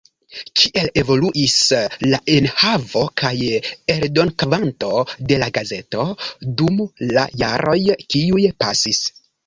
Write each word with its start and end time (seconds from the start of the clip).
Kiel 0.59 0.87
evoluis 1.01 1.57
la 2.13 2.21
enhavo 2.37 3.03
kaj 3.23 3.35
eldonkvanto 3.97 5.05
de 5.33 5.41
la 5.45 5.53
gazeto 5.61 6.11
dum 6.63 6.85
la 7.15 7.31
jaroj 7.47 7.81
kiuj 8.13 8.53
pasis? 8.65 9.07